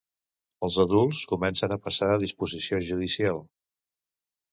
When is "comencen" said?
1.31-1.75